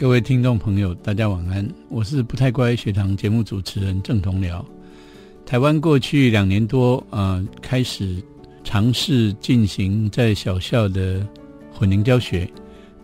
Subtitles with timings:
[0.00, 4.64] 各位听众朋友，大家晚安，我是不太乖学堂节目主持人郑同僚。
[5.44, 8.16] 台湾过去两年多，呃，开始
[8.64, 11.20] 尝试进行在小校的
[11.70, 12.50] 混龄教学。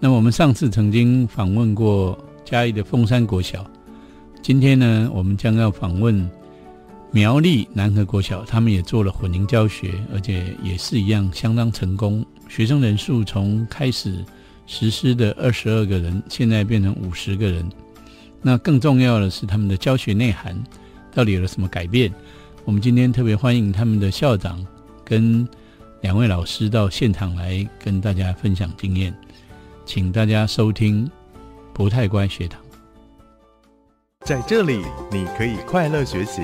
[0.01, 3.71] 那我们上次曾经访问过嘉义的凤山国小，
[4.41, 6.27] 今天呢，我们将要访问
[7.11, 14.25] 苗栗南河国小，他们也做了混龄教学，而且也是一样相当成功，学生人数从开始。
[14.67, 17.69] 实施的二十二个人，现在变成五十个人。
[18.43, 20.57] 那更重要的是，他们的教学内涵
[21.15, 22.13] 到底有了什么改变？
[22.65, 24.65] 我们今天特别欢迎他们的校长
[25.05, 25.49] 跟
[26.01, 29.17] 两位老师到现场来跟大家分享经验，
[29.85, 31.09] 请大家收听
[31.73, 32.61] 不太乖学堂。
[34.25, 36.43] 在这里，你可以快乐学习；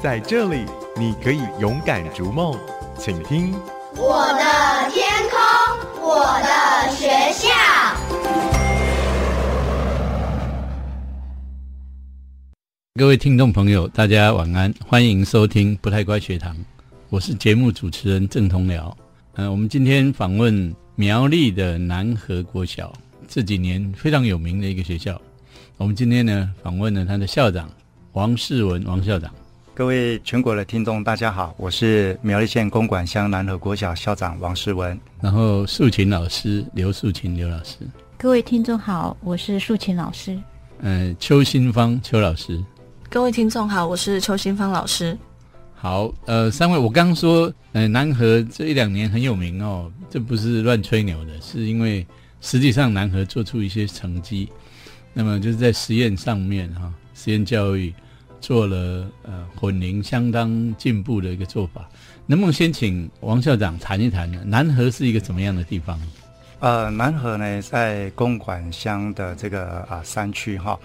[0.00, 0.64] 在这里，
[0.96, 2.56] 你可以勇敢逐梦。
[2.96, 3.52] 请听
[3.96, 5.09] 我的天空。
[6.12, 7.48] 我的学校，
[12.96, 16.56] 各位听众朋友，大家晚安，欢迎收听不太乖学堂，
[17.10, 18.92] 我是节目主持人郑同僚。
[19.34, 22.92] 呃，我们今天访问苗栗的南河国小，
[23.28, 25.16] 这几年非常有名的一个学校。
[25.76, 27.70] 我们今天呢，访问了他的校长
[28.14, 29.32] 王世文王校长。
[29.72, 37.76] 各位全国的听众，大家好，我是苗栗县公馆乡南河国小校长王世文，然后素琴老师刘素琴刘老师。
[38.18, 40.38] 各位听众好，我是素琴老师。
[40.80, 42.62] 嗯，邱新芳邱老师。
[43.08, 45.16] 各位听众好，我是邱新芳老师。
[45.74, 52.06] 好，呃，三位，我刚刚说，呃，南河这一两年很有名哦，这不是乱吹牛的，是因为
[52.40, 54.50] 实际上南河做出一些成绩，
[55.14, 57.94] 那么就是在实验上面哈，实验教育。
[58.40, 61.88] 做了呃混龄相当进步的一个做法，
[62.26, 64.40] 能不能先请王校长谈一谈呢？
[64.44, 66.00] 南河是一个怎么样的地方？
[66.58, 70.78] 呃，南河呢在公馆乡的这个啊山区哈，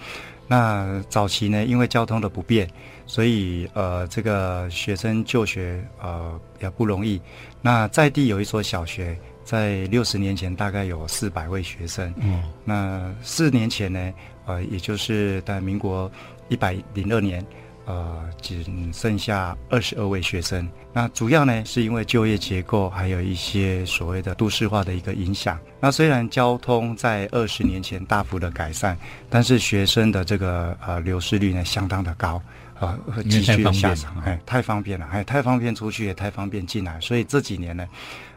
[0.46, 2.68] 那早期呢因为交通的不便，
[3.06, 7.20] 所以呃这个学生就学呃也不容易。
[7.62, 14.12] 那在地有一所小学，在六十年前大概有四百位学生，嗯，那四年前呢
[14.46, 16.10] 呃也就是在民国。
[16.48, 17.44] 一百零二年，
[17.84, 20.68] 呃，只剩下二十二位学生。
[20.92, 25.58] 那主要呢，是因为就业结构还有一些所谓的都市化的一个影响。
[25.80, 28.96] 那虽然交通在二十年前大幅的改善，
[29.28, 32.40] 但是学生的这个呃流失率呢，相当的高，
[32.78, 34.14] 啊，急剧的下降。
[34.24, 37.00] 哎，太方便了，哎，太方便出去，也太方便进来。
[37.00, 37.86] 所以这几年呢。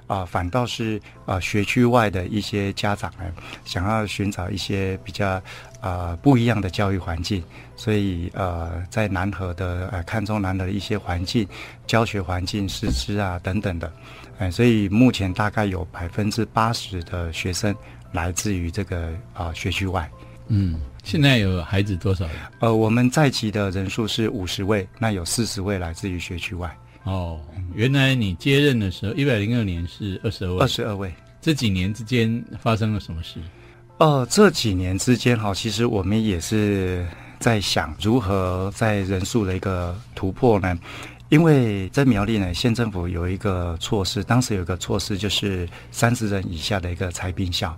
[0.09, 3.31] 啊，反倒是啊，学区外的一些家长呢，
[3.63, 5.39] 想要寻找一些比较
[5.79, 7.43] 啊不一样的教育环境，
[7.75, 11.47] 所以呃，在南河的呃看中南河的一些环境、
[11.85, 13.93] 教学环境、师资啊等等的，
[14.39, 17.75] 哎，所以目前大概有百分之八十的学生
[18.11, 20.09] 来自于这个啊学区外。
[20.47, 22.27] 嗯，现在有孩子多少？
[22.61, 26.75] 呃，我们在籍的人数是五十位，那有四十位来自于学区外。
[27.03, 27.39] 哦，
[27.73, 31.13] 原来你接任的时候，一百零二年是二十二位，二十二位。
[31.41, 33.39] 这几年之间发生了什么事？
[33.97, 37.07] 哦，这几年之间哈，其实我们也是
[37.39, 40.77] 在想如何在人数的一个突破呢？
[41.29, 47.77] 因为在苗栗呢，县政府有一个措施，当时有一个措施就是三十人以下的一个裁兵校。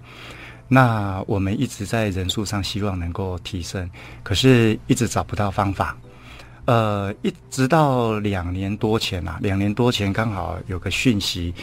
[0.68, 3.90] 那我们一直在人数上希望能够提升，
[4.24, 5.98] 可是一直找不到方法。
[6.66, 11.54] 呃，一直到两年多前呐，两年多前刚好有个讯息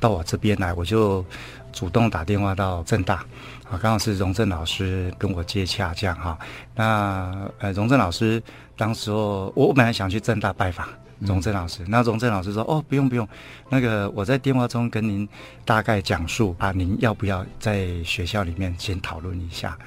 [0.00, 1.24] 到我这边来，我就
[1.72, 3.24] 主动打电话到正大，
[3.70, 6.36] 啊，刚好是荣正老师跟我接洽这样哈。
[6.74, 8.42] 那呃，荣正老师
[8.76, 10.88] 当时候我本来想去正大拜访
[11.20, 13.26] 荣正老师，那荣正老师说哦，不用不用，
[13.70, 15.26] 那个我在电话中跟您
[15.64, 19.78] 大概讲述啊，您要不要在学校里面先讨论一下，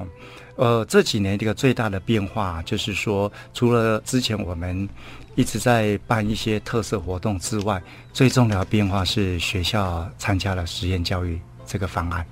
[0.00, 0.06] 嗯。
[0.56, 4.88] 呃，这几年这个最大的变化就是说，除了之前我们
[5.34, 7.82] 一直在办一些特色活动之外，
[8.12, 12.24] 最重要的变化是学校参加了实验教育这个方案。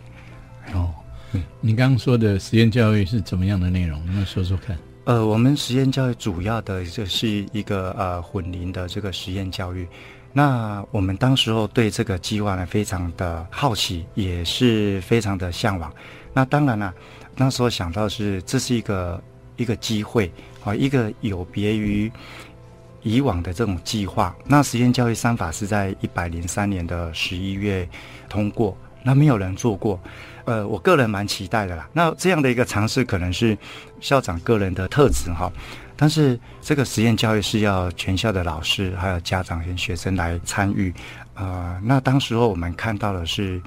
[0.72, 0.94] 哦，
[1.32, 3.98] 嗯，你刚刚说的实验教育是怎么样的内容？
[4.06, 4.78] 能不能说说看？
[5.04, 9.84] 呃，我们实验教育主要的就是一个呃混龄的这个实验教育。
[10.32, 15.92] 那我们当时候对这个计划呢非常的好奇，也是非常的向往。
[16.32, 16.94] 那当然了。
[17.36, 19.22] 那时候想到是这是一个
[19.56, 20.30] 一个机会
[20.64, 22.10] 啊，一个有别于
[23.02, 24.34] 以往的这种计划。
[24.46, 27.88] 那实验教育三法是在一百零三年的十一月
[28.28, 30.00] 通过，那没有人做过，
[30.44, 31.88] 呃，我个人蛮期待的啦。
[31.92, 33.56] 那这样的一个尝试可能是
[34.00, 35.50] 校长个人的特质哈。
[35.96, 40.92] 但是这个实验教育是要全校的老师还有家长跟学生来参与。
[41.34, 43.60] 呃，那当时候我们看到的是，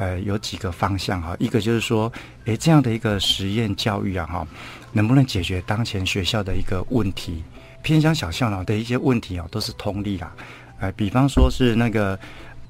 [0.00, 2.10] 呃，有几个方向哈，一个就是说，
[2.46, 4.46] 诶，这样的一个实验教育啊哈，
[4.92, 7.44] 能不能解决当前学校的一个问题？
[7.82, 10.32] 偏乡小校呢的一些问题啊，都是通例啦。
[10.78, 12.18] 呃，比方说是那个，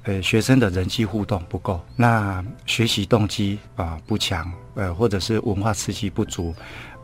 [0.03, 6.53] 呃，学生的人际互动不够，那学习动机啊不强，呃，或者是文化刺激不足，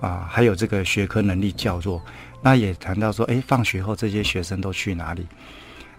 [0.01, 2.01] 啊，还有这个学科能力较弱。
[2.41, 5.25] 那也谈到说，诶，放学后这些学生都去哪里？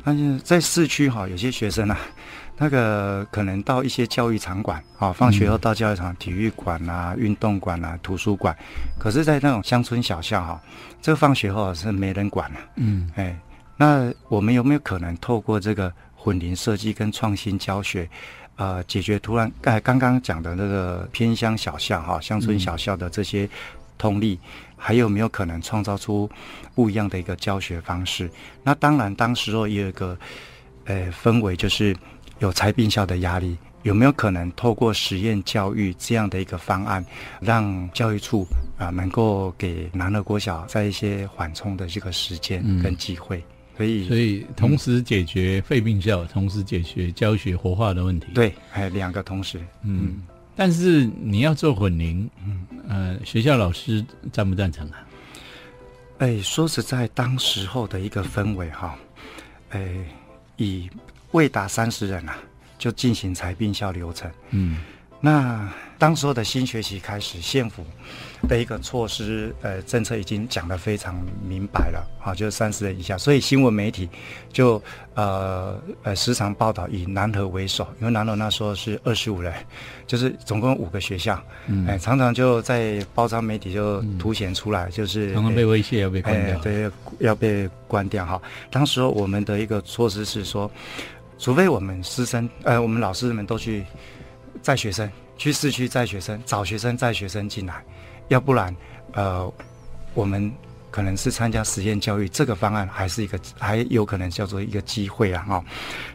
[0.05, 1.99] 但是在市区哈，有些学生啊，
[2.59, 8.57] 那个可能到一些教育场馆啊，放学后到教育场、体育馆啊、运动馆啊、图书馆。
[8.99, 10.61] 可是，在那种乡村小校哈，
[11.01, 12.61] 这放学后是没人管了。
[12.77, 13.39] 嗯，哎，
[13.77, 18.09] 那我们有没有可能透过这个混龄设计跟创新教学，
[18.57, 23.49] 呃，解决突然哎刚刚讲的那个偏乡小校哈、乡村小校的这些
[23.97, 24.39] 通例？
[24.81, 26.31] 还有没有可能创造出
[26.73, 28.31] 不一样的一个教学方式？
[28.63, 30.17] 那当然，当时候也有一个
[30.85, 31.97] 呃氛围，就是
[32.39, 33.57] 有才并校的压力。
[33.85, 37.03] 有没有可能透过实验教育这样的一个方案，
[37.41, 38.45] 让教育处
[38.77, 43.43] 啊能够给南乐国小在一些缓冲的这个时间跟机会？
[43.77, 48.27] 所以，所以同时解决废并校，同时解决教学活化的问题。
[48.35, 50.23] 对，还两个同时，嗯。
[50.57, 55.07] 但是你要做混龄，嗯，呃，学校老师赞不赞成啊？
[56.19, 58.99] 哎，说实在，当时候的一个氛围哈，
[59.71, 59.89] 哎，
[60.57, 60.91] 以
[61.33, 62.39] 未达三十人啊，
[62.79, 64.79] 就进行裁并校流程，嗯。
[65.21, 67.85] 那当时候的新学期开始，县府
[68.49, 74.09] 的一个措施，呃，政策已经讲得非常明白了，啊，就是三十人以下，所以新闻媒体
[74.53, 74.81] 就
[75.15, 79.53] 呃呃时常报道以南河为首，因为南河那时候是二十五人，
[80.07, 81.43] 就是总共五个学校，
[81.89, 86.89] 哎，常常就在包装媒体就凸显出来，就是常常被威胁要被关掉，对，
[87.19, 88.41] 要被关掉哈。
[88.71, 90.71] 当时候我们的一个措施是说，
[91.39, 93.85] 除非我们师生，呃，我们老师们都去。
[94.61, 97.81] 载学生去市区载学生，找学生载学生进来，
[98.27, 98.75] 要不然，
[99.13, 99.51] 呃，
[100.15, 100.53] 我们
[100.91, 105.45] 可能是参加实验教育这个方案，还是一个还有可能叫做一个机会啊！
[105.45, 105.65] 哈，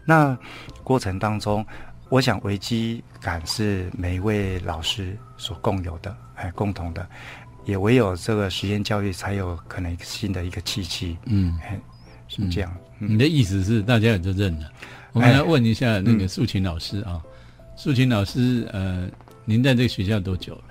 [0.03, 0.37] 那
[0.83, 1.65] 过程当中，
[2.09, 7.07] 我想危机感是每一位老师所共有的，哎，共同的，
[7.63, 11.17] 也唯有这个实验教育才有可能新的一个契机。
[11.27, 11.57] 嗯，
[12.27, 12.75] 是这样。
[12.99, 14.69] 你的意思是大家也就认了？
[15.13, 17.21] 我们来问一下那个素琴老师啊。
[17.75, 19.07] 素琴老师，呃，
[19.45, 20.63] 您在这个学校多久了？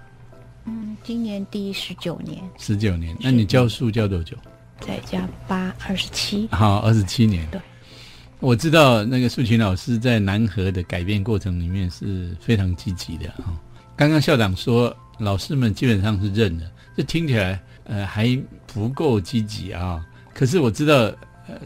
[0.67, 2.43] 嗯，今年第十九年。
[2.59, 4.37] 十九年，那你教书教多久？
[4.81, 6.49] 再加八二十七。
[6.51, 7.47] 好，二十七年。
[7.53, 7.61] 对，
[8.41, 13.55] 我知道那个素琴老师在南河的改变过程里面是非常积极的啊。
[13.97, 18.37] 刚刚校长说，老师们基本上是认的，这听起来呃还
[18.67, 20.05] 不够积极啊。
[20.35, 21.13] 可是我知道，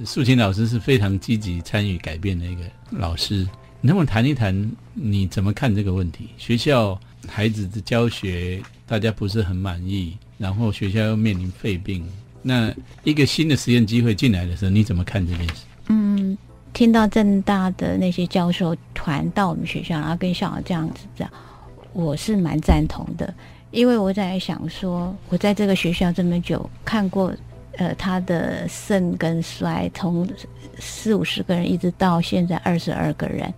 [0.05, 3.47] 素琴老师是非常积极参与改变的一个老师。
[3.81, 6.31] 你能不能谈一谈你怎么看这个问题？
[6.39, 6.99] 学校
[7.29, 12.05] 孩子的教学大家不是很满意，然后学校又面临肺病，
[12.43, 12.75] 那
[13.05, 15.65] 一个新的实验机会进来的时候，你怎么看这件事？
[15.89, 16.37] 嗯，
[16.73, 21.31] 听到正大的那些教授团到我们学校，然后跟校长这样子讲，
[21.93, 23.33] 我是蛮赞同的，
[23.71, 27.33] 因为我在想说，我在这个学校这么久，看过。
[27.79, 30.27] 呃，他的盛跟衰，从
[30.79, 33.53] 四五十个人一直到现在二十二个人，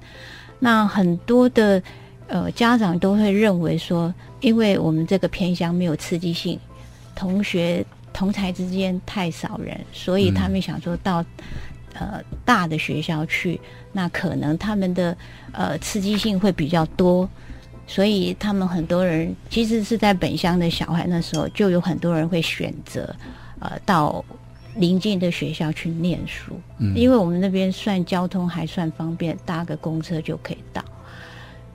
[0.59, 1.81] 那很多的
[2.26, 6.59] 呃家长都会认为说，因为我们这个偏乡没有刺激性，
[7.14, 11.25] 同学同才之间太少人，所以他们想说到
[11.95, 13.61] 呃大的学校去，
[13.92, 15.16] 那可能他们的
[15.52, 17.28] 呃刺激性会比较多，
[17.87, 23.14] 所以他们很多人其实是在本乡的小孩那时候就有很多人会选择。
[23.61, 24.25] 呃，到
[24.77, 30.85] 邻近的学校去念书，嗯，因为我们那边算交通还算方便，搭个公车就可以到。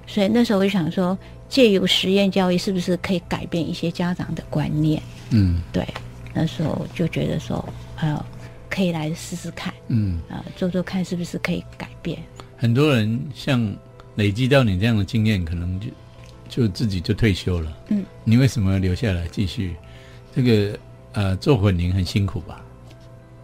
[0.08, 1.18] 所以那时候我就想说，
[1.50, 5.02] 借由实验教育，是不是可以改变一些家长的观念？
[5.32, 5.86] 嗯，对。
[6.34, 7.64] 那时候就觉得说，
[8.00, 8.26] 呃，
[8.70, 12.18] 可以来试试看，嗯，啊，做做看是不是可以改变。
[12.58, 13.76] 很多人像
[14.16, 15.88] 累积到你这样的经验，可能就
[16.48, 17.78] 就自己就退休了。
[17.90, 19.76] 嗯，你为什么要留下来继续
[20.34, 20.80] 这个？
[21.14, 22.62] 呃，做混龄很辛苦吧？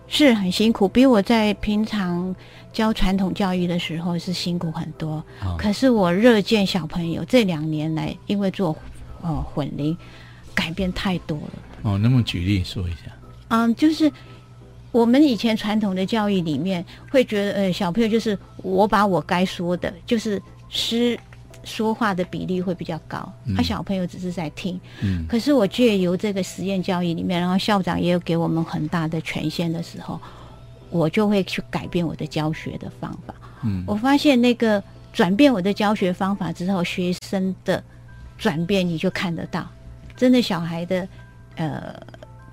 [0.07, 2.35] 是很辛苦，比我在平常
[2.73, 5.23] 教传统教育的时候是辛苦很多。
[5.55, 8.75] 可是我热见小朋友这两年来，因为做
[9.21, 9.95] 呃混龄，
[10.55, 11.51] 改变太多了。
[11.83, 13.11] 哦，那么举例说一下。
[13.49, 14.11] 嗯，就是
[14.91, 21.19] 我们以前传统的教育里面，会觉得呃小朋友就是我把我该说的，就是师
[21.69, 24.79] 说话的比例会比较高，他、小朋友只是在听。
[25.03, 30.19] 嗯可是我借由这个实验教育里面，然后校长也有给我们很大的权限的时候，
[30.89, 33.33] 我就会去改变我的教学的方法。
[33.63, 34.83] 嗯我发现那个
[35.13, 37.83] 转变我的教学方法之后，学生的
[38.38, 39.69] 转变你就看得到，
[40.17, 41.07] 真的小孩的
[41.55, 41.93] 呃，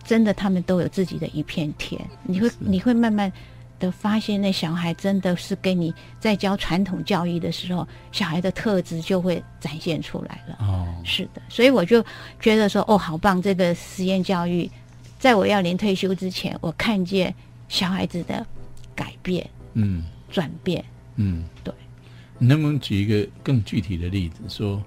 [0.04, 3.32] 真的他们都有自己的一片天，你会你会慢慢。
[3.78, 10.56] 的发现，那小孩真的是跟你在教传统教育的时候，小孩的特质就会展现出来了。
[10.61, 12.04] 哦，是的，所以我就
[12.40, 13.40] 觉得说，哦，好棒！
[13.40, 14.71] 这个实验教育，
[15.18, 17.35] 在我要临退休之前，我看见
[17.68, 18.47] 小孩子的
[18.95, 20.85] 改变、嗯转变。
[21.16, 21.73] 嗯，对。
[22.38, 24.83] 你能不能举一个更具体的例子，说，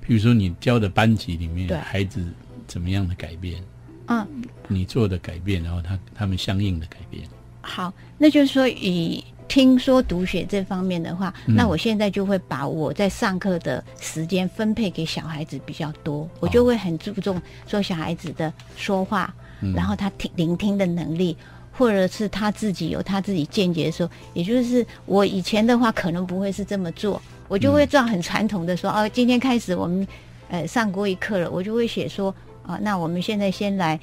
[0.00, 2.26] 比如说你教的班级里面对孩子
[2.66, 3.62] 怎么样的改变，
[4.06, 4.26] 嗯，
[4.66, 7.22] 你做的改变，然后他他们相应的改变。
[7.68, 11.54] 好，那就是说以听说读写这方面的话，嗯。
[11.54, 19.74] 那我现在就会把我在上课的时间分配给小孩子比较多，我就会很注重说小孩子的说话，嗯。
[19.74, 21.36] 然后他听聆听的能力。
[21.70, 30.04] 或者是他自己有他自己见解的时候，也就是我以前的话可能不会是这么做，我就会照很传统的说，哦，今天开始我们
[30.48, 32.34] 呃上过一课了，我就会写说，
[32.66, 33.96] 啊、那我们现在先来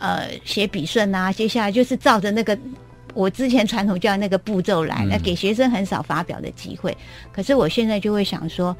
[0.00, 2.58] 呃写笔顺啊，接下来就是照着那个
[3.14, 6.96] 我之前传统教育那个步骤来，那给学生很少发表的机会。
[7.32, 8.76] 可是我现在就会想说，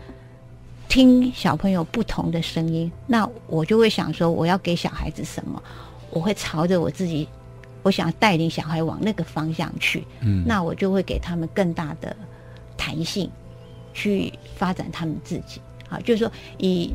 [0.88, 5.62] 听小朋友不同的声音，那我就会想说，我要给小孩子什么？
[6.10, 7.26] 我会朝着我自己，
[7.82, 10.04] 我想带领小孩往那个方向去。
[10.20, 12.14] 嗯，那我就会给他们更大的
[12.76, 13.30] 弹性，
[13.94, 15.60] 去发展他们自己。
[15.88, 16.92] 好，就是说以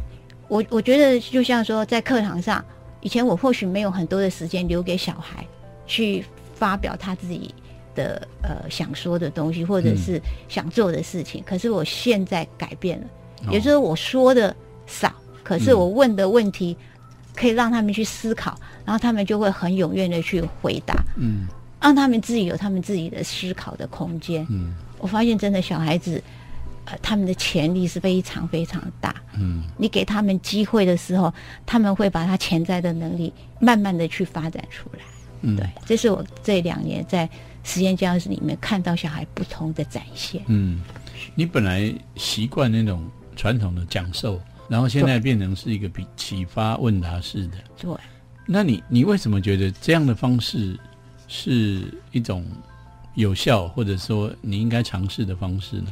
[0.48, 2.64] 我我觉得就像说在课堂上，
[3.02, 5.46] 以前我或许没有很多的时间留给小孩
[5.88, 6.24] 去
[6.58, 7.54] 发表他自己
[7.96, 11.44] 的呃想说的东西，或者是想做的事情。
[11.46, 13.08] 可是我现在改变了，
[13.52, 16.76] 也就是我说的少，可是我问的问题
[17.36, 20.96] 可以让他们去思考，然后他们就会很踊跃的去回答。
[21.18, 21.48] 嗯
[21.80, 24.46] 让他们自己有他们自己的思考的空间。
[24.50, 26.22] 嗯我发现真的小孩子，
[26.86, 29.14] 呃，他们的潜力是非常非常大。
[29.38, 31.32] 嗯你给他们机会的时候，
[31.68, 35.04] 他们会把他潜在的能力慢慢的去发展出来。
[35.42, 37.30] 嗯，对，这是我这两年在
[37.64, 40.42] 实验教室里面看到小孩不同的展现。
[40.48, 40.82] 嗯，
[41.36, 47.58] 你本来习惯那种传统的讲授，然后现在变成是一个比启发问答式的。
[47.78, 47.92] 对，
[48.46, 50.78] 那你你为什么觉得这样的方式
[51.28, 52.46] 是一种
[53.16, 55.92] 有效，或者说你应该尝试的方式呢？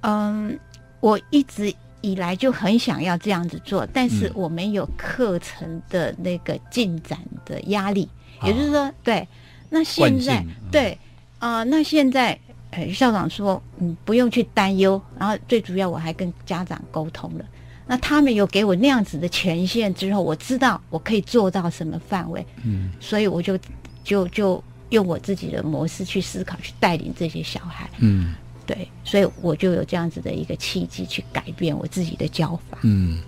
[0.00, 0.58] 嗯，
[1.00, 8.08] 我一直以来就很想要这样子做，但是嗯我没有课程的那个进展的压力，
[8.38, 9.26] 啊也就是说，对，
[9.70, 10.98] 那现在嗯对
[11.38, 12.38] 啊、那现在
[12.70, 17.44] 呃校长说，嗯，不用去担忧，然后最主要我还跟家长沟通了。
[17.86, 23.58] 那他们有给我那样子的权限之后，我知道我可以做到什么范围，嗯所以我就
[24.04, 27.90] 就就用我自己的模式去思考，去带领这些小孩。
[27.98, 28.34] 嗯
[28.64, 32.78] 对，所以我就有这样子的一个契机去改变我自己的教法。
[32.82, 33.18] 嗯。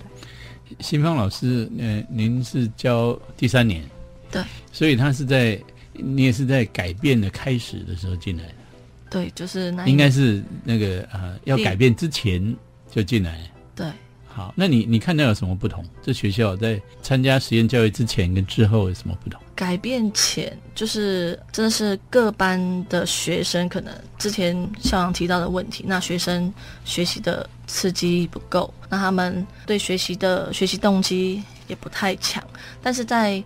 [0.80, 3.84] 新芳老师，呃，您是教第三年，
[4.34, 5.58] 对，所以他是在
[5.92, 8.54] 你也是在改变的开始的时候进来的，
[9.08, 12.54] 对，就是那应该是那个呃要改变之前
[12.90, 13.40] 就进来。
[13.74, 13.86] 对。
[14.26, 15.84] 好，那你你看到有什么不同？
[16.02, 19.40] 这学校在参加实验教育之前跟之后有什么不同？
[19.54, 26.52] 改变前，就是真的是各班的学生可能之前校长提到的问题，那学生
[26.84, 32.42] 学习的刺激不够，那他们对学习的学习动机也不太强。
[32.82, 33.40] 但是在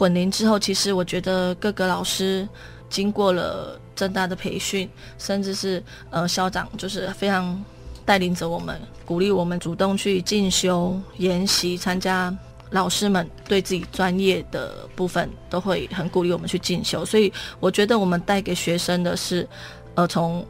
[0.00, 2.48] 混龄之后，其实我觉得各个老师
[2.88, 4.88] 经过了正大的培训，
[5.18, 7.62] 甚至是呃校长就是非常
[8.06, 12.34] 带领着我们，鼓励我们主动去进修、研习、参加。
[12.70, 19.46] 老师们对自己专业的部分都会很鼓励我们去进修，所以我觉得我们带给学生的是，
[19.96, 20.46] 呃，从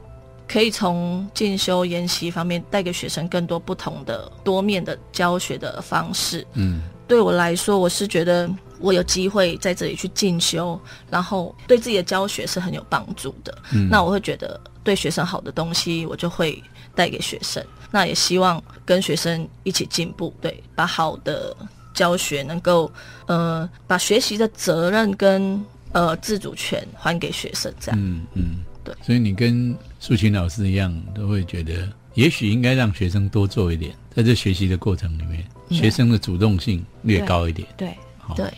[0.47, 6.47] 可以从进修研习方面带给学生更多不同的多面的教学的方式。
[6.52, 8.49] 嗯对我来说，我是觉得
[8.81, 13.57] 我有机会在这里去进修，然后对自己的教学是很有帮助的。
[13.73, 16.63] 嗯，那我会觉得对学生好的东西，我就会
[16.95, 17.65] 带给学生。
[17.93, 21.57] 那也希望跟学生一起进步，对，把好的
[21.93, 22.91] 教学能够
[23.27, 25.61] 呃把学习的责任跟
[25.93, 28.01] 呃自主权还给学生，这样。
[28.01, 37.67] 嗯嗯，对所以你跟素琴老师一样，都会觉得也许应该让学生多做一点，在这学习的过程里面，嗯学生的主动性略高一点。
[37.77, 38.53] 对，好，对，好。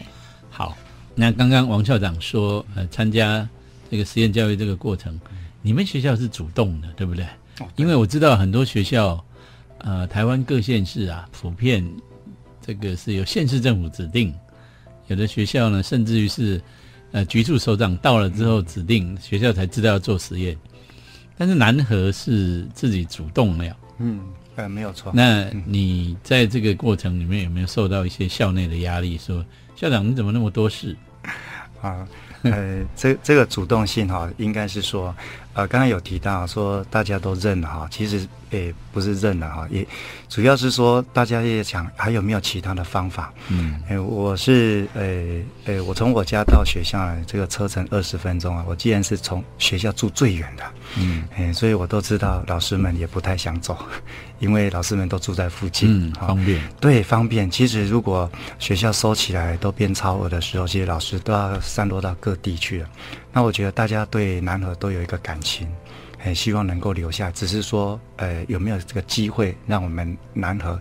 [1.14, 3.47] 那刚刚王校长说，呃，参加
[3.90, 5.21] 这个实验教育这个过程，
[5.61, 7.26] 你们学校是主动的，对不对？
[7.76, 9.23] 因为我知道很多学校，
[9.78, 11.87] 呃，台湾各县市啊，普遍
[12.61, 14.35] 这个是由县市政府指定，
[15.09, 16.61] 有的学校呢，甚至于是
[17.12, 20.57] 呃局处首长到了之后指定学校才知道要做实验，
[21.37, 23.76] 但是南河是自己主动了。
[23.99, 24.21] 嗯，
[24.57, 25.12] 呃，没有错。
[25.14, 29.19] 那你在这个过程里面有没有受到一些校内的压力？
[29.19, 29.45] 说
[29.82, 30.96] 校长你怎么那么多事？
[31.80, 32.06] 啊，
[32.42, 35.12] 呃，这这个主动性哈，应该是说，
[35.54, 39.87] 呃，刚刚有提到说大家都认了哈，其实也不是认了哈，也
[40.28, 43.32] 主要是说大家也想还有没有其他的方法。
[43.49, 50.64] 嗯，哎，我是呃呃，我从我家到学校这个车程二十分钟啊，我既然是从学校住最远的，
[50.99, 53.76] 嗯，哎，所以我都知道老师们也不太想走，
[54.38, 56.62] 因为老师们都住在附近，嗯，哈方便。
[56.80, 57.50] 对，方便。
[57.50, 62.88] 其实如果学校收起来都变超额的时候，其实老师都要散落到各地去了。
[63.32, 65.66] 那我觉得大家对南河都有一个感情，
[66.18, 67.30] 很希望能够留下。
[67.30, 70.78] 只是说，呃，有没有这个机会让我们南河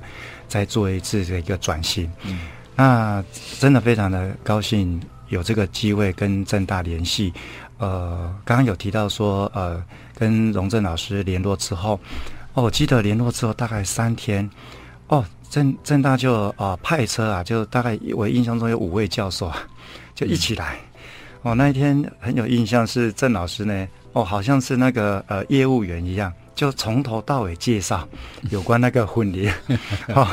[0.47, 2.11] 再做一次的一个转型？
[2.25, 2.39] 嗯，
[2.75, 3.23] 那
[3.59, 7.33] 真的非常的高兴有这个机会跟正大联系。
[7.77, 9.81] 呃，刚刚有提到说，呃，
[10.13, 11.99] 跟荣正老师联络之后，
[12.53, 14.47] 哦，我记得联络之后大概三天。
[15.07, 19.57] 哦，正正大就呃派车啊，就大概我印象中有五位教授啊，
[20.13, 20.77] 就一起来。
[21.41, 28.07] 哦，那一天很有印象是郑老师呢，哦，好像是那个呃业务员一样，就从头到尾介绍
[28.51, 29.49] 有关那个婚礼。
[30.13, 30.27] 哦，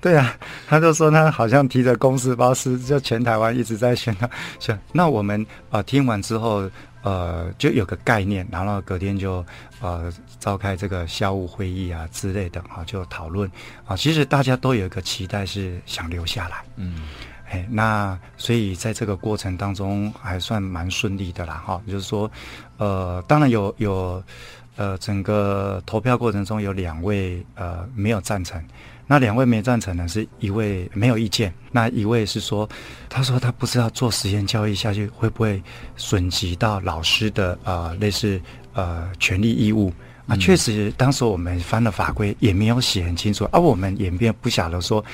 [0.00, 0.36] 对啊，
[0.68, 4.30] 他就说他好像提着公司包是就全台湾一直在宣传。
[4.60, 6.70] 宣，那我们啊、呃、听完之后。
[7.04, 9.44] 呃，就有个概念，然后隔天就
[9.82, 13.46] 呃召开这个校务会议啊之类的啊，就讨论
[13.84, 13.94] 啊。
[13.94, 16.64] 其实大家都有一个期待，是想留下来。
[16.76, 17.02] 嗯，
[17.54, 21.80] 哎，那所以在这个过程当中还算蛮顺利的啦，哈。
[21.86, 22.28] 就是说，
[22.78, 24.22] 呃，当然有有
[24.74, 28.60] 呃，整个投票过程中有两位呃没有赞成。
[29.06, 32.68] 那两位没赞成呢，是一位没有意见，那一位是说，
[33.08, 35.62] 他说他不知道做实验教育下去会不会
[35.94, 38.40] 损及到老师的呃类似
[38.72, 39.92] 呃权利义务
[40.26, 40.34] 啊。
[40.38, 45.04] 确实，当时我们翻了法规也没有写很清楚，而、啊、我们也没有不晓得说，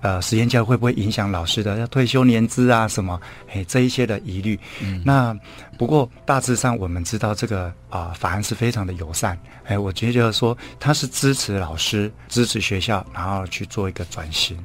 [0.00, 3.20] 呃，实验教育会不会影响老师的要退休年资啊什么，
[3.52, 4.58] 哎这一些的疑虑。
[4.82, 5.36] 嗯、那
[5.76, 9.38] 不过大致上我们知道这个啊、呃、法案是非常的友善。
[9.64, 14.56] 哎，我觉得说他是支持老师、支持学校，然后去做一个转型，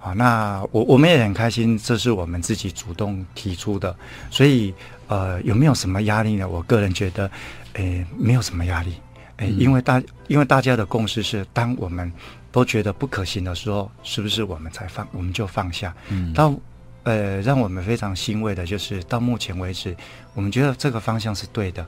[0.00, 3.94] 啊，那我我们也很开心，这是我们自己主动提出的，
[4.30, 4.74] 所以
[5.06, 6.48] 呃，有没有什么压力呢？
[6.48, 7.30] 我个人觉得，
[7.74, 8.94] 诶，没有什么压力，
[9.36, 12.10] 诶，因为大因为大家的共识是，当我们
[12.52, 15.92] 都觉得不可行的时候，是不是我们才放，我们就放下？
[16.10, 16.54] 嗯，到
[17.04, 19.96] 呃，让我们非常欣慰的就是，到目前为止，
[20.34, 21.84] 我们觉得这个方向是对的。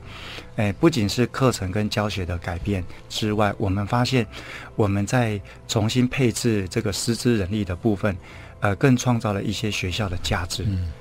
[0.57, 4.27] 哎，不仅是课程跟教学的改变之外，我们发现
[4.75, 8.17] 我们在重新配置这个师资人力的部分，
[8.59, 10.65] 呃，更创造了一些学校的价值。
[10.67, 10.91] 嗯，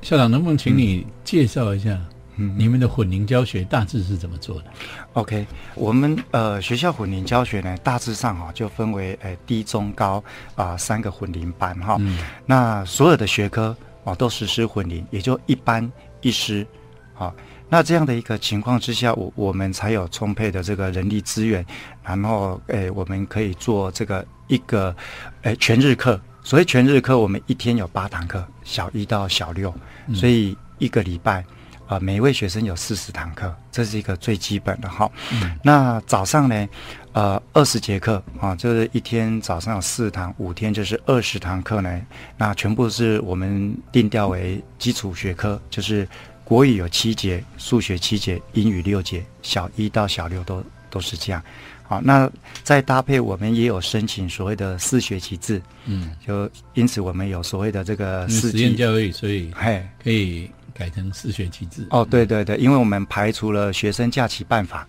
[0.00, 1.90] 校长，能不能请你介绍一下？
[1.90, 4.64] 嗯，你们的混龄教学大致是怎么做的
[5.12, 10.22] ？OK，我们呃学校混龄教学呢，大致上哈、就分为呃低、中、高
[10.54, 11.96] 啊、呃、三个混龄班哈。
[12.00, 15.90] 嗯，那所有的学科哦都实施混龄，也就一班
[16.22, 16.66] 一师，
[17.12, 17.34] 好、
[17.68, 21.64] 那这样的一个情况之下，我我们才有充沛的这个人力资源，
[22.02, 24.94] 然后诶我们可以做这个一个
[25.42, 26.20] 诶全日课。
[26.44, 29.72] 所谓全日课，我们一天有八堂课，小一到小六，
[30.12, 31.44] 所以一个礼拜。
[31.92, 35.10] 啊、呃，每一位学生有四十堂课，这是一个最基本的哈。
[35.30, 36.68] 嗯、那早上呢，
[37.12, 42.00] 呃，二十节课啊，就是一天早上有四堂，五天就是二十堂课呢。
[42.38, 46.08] 那全部是我们定调为基础学科，就是
[46.44, 51.42] 国语有七节，数学七节，英语六节，小一到小六都都是这样。
[51.82, 52.30] 好，那
[52.62, 60.50] 再搭配我们也有申请所谓的四学期制，嗯，就因此我们有所谓的这个四实验教育，所以嘿可以。
[60.74, 64.86] 改成四学期制哦，对对对，因为我们排除了学生假期办法，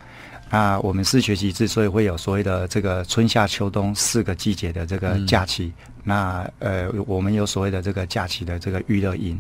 [0.50, 5.66] 那，我们四学期制，所以会有所谓的这个春夏秋冬四个季节的这个假期。
[5.66, 9.40] 嗯、那呃，我们有所谓的这个假期的这个娱乐营，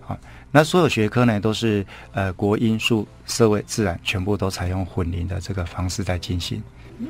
[0.00, 0.18] 好，
[0.50, 6.62] 那所有学科呢都是呃国英数社会自然全部都采用混龄的这个方式在进行。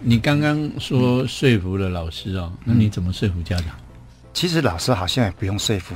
[0.02, 3.66] 你刚刚说说服了老师哦，嗯、那你怎么说服家长？
[4.32, 5.94] 其实老师好像也不用说服。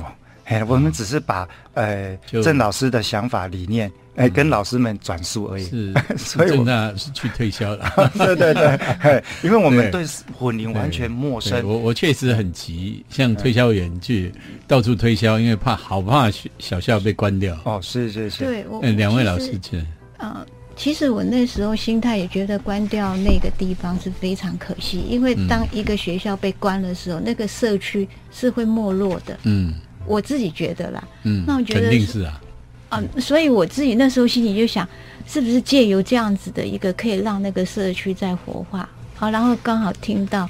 [0.49, 5.63] 哎，我们只是把呃郑老师的想法理念，哎、嗯，跟老师们转述而已。
[5.65, 7.91] 是， 所以郑大是去推销了。
[8.17, 10.03] 对对对， 因为我们对
[10.37, 11.63] 混龄完全陌生。
[11.67, 14.33] 我我确实很急，像推销员去
[14.67, 17.55] 到处推销，因为怕好怕小校被关掉。
[17.65, 18.43] 哦，是是是。
[18.43, 19.79] 对，我嗯，两位老师去。
[20.17, 20.43] 呃，
[20.75, 29.37] 其实我那时候心态也觉得关掉那个地方是非常可惜，因为当一个学校被关的时候，那个社区是会没落的。
[29.43, 29.75] 嗯
[30.09, 32.41] 我自己觉得啦，嗯，那我觉得肯定是啊，
[32.89, 34.87] 啊，所以我自己那时候心里就想，
[35.27, 38.89] 是不是借由这样子的一个，可以让那个社区再活化？
[39.15, 40.49] 好，然后刚好听到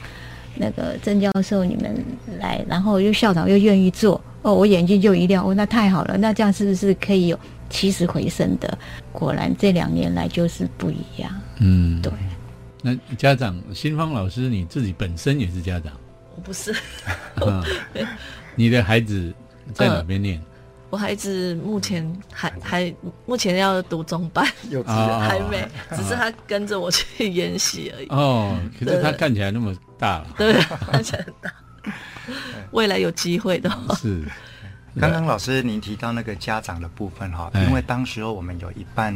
[0.56, 2.04] 那个郑教授你们
[2.40, 8.78] 来，然后又校长又愿意做，哦，我眼睛就一亮，哦，那太好了，那这样是不是可以有起死回生的？
[9.12, 12.12] 果然这两年来就是不一样，嗯，对。
[12.82, 15.92] 那家长新芳老师，你自己本身也是家长
[16.34, 16.72] 我不是，
[17.36, 17.62] 啊，
[18.56, 19.34] 你的孩子
[19.74, 20.40] 在哪边念？
[20.92, 22.04] 我孩子目前
[22.34, 22.92] 还还
[23.28, 25.64] 目前要读中班， 幼稚啊还没，
[25.96, 28.08] 只是他跟着我去演习而已。
[28.08, 30.52] 哦，可是他看起来那么大了，对，
[30.92, 31.54] 而且很大，
[32.72, 33.94] 未来有机会的话。
[33.98, 34.24] 是，
[35.00, 37.64] 刚刚老师您提到那个家长的部分哈，哎。
[37.66, 39.16] 因为当时候我们有一半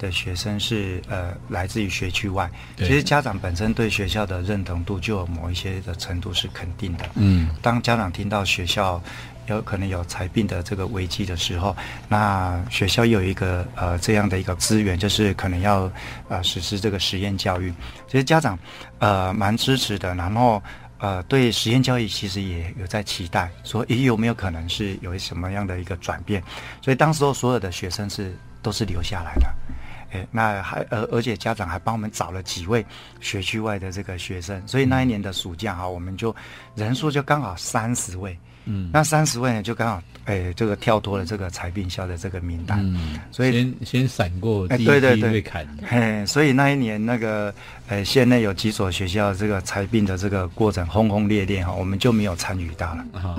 [0.00, 7.04] 的学生是呃来自于学区外，其实家长本身对学校的认同度就有某一些的程度是肯定的。
[7.14, 7.48] 嗯。
[7.62, 9.00] 当家长听到学校
[9.46, 11.76] 有可能有财病的这个危机的时候，
[12.08, 15.90] 那学校又有一个呃这样的一个资源，就是可能要
[16.28, 17.72] 呃实施这个实验教育。
[18.06, 18.58] 其实家长
[18.98, 20.62] 呃蛮支持的，然后
[20.98, 26.42] 呃对实验教育其实也有在期待，说诶有没有可能是有什么样的一个转变？
[26.82, 29.46] 所以当时候所有的学生是都是留下来的。
[30.12, 32.84] 诶，那还而而且家长还帮我们找了几位
[33.20, 36.34] 学区外的这个学生，所以那一年的暑假哈，我们就
[36.76, 38.38] 人数就刚好三十位，
[38.92, 45.40] 那三十位呢就刚好诶这个跳脱了这个裁并校的这个名单，嗯，所以先先闪过哎第一对对对。
[45.40, 47.54] 砍，嘿，所以那一年那个
[47.88, 53.04] 呃县内有几所学校这个裁并的这个过程轰轰烈烈哈，我们就没有参与到了。
[53.12, 53.36] 啊，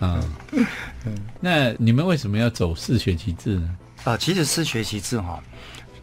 [0.00, 0.20] 啊，
[1.40, 3.76] 那你们为什么要走四学期制呢？
[4.04, 5.42] 啊，其实四学期制哈，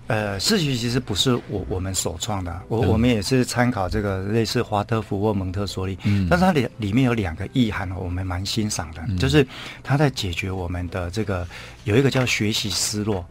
[0.07, 9.47] 呃，四学其实不是我我们首创的，我、嗯我们也是参考这个类似华德福或蒙特梭利，嗯但是它里里面有两个意涵哦，我们蛮欣赏的，嗯就是
[9.81, 11.47] 它在解决我们的这个
[11.85, 13.25] 有一个叫学习失落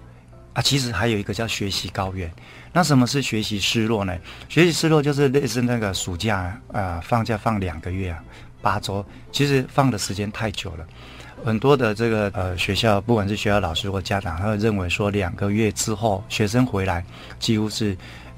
[0.55, 2.33] 啊，其实还有一个叫学习高原。
[2.73, 4.17] 那什么是学习失落呢？
[4.49, 8.25] 学习失落就是类似那个暑假呃放假放两个月啊，
[8.63, 10.87] 八周，其实放的时间太久了。
[11.45, 17.05] 很多的这个呃学校，不管是学校老师或家长，他会认为说两个月之后学生回来，
[17.39, 17.97] 几乎是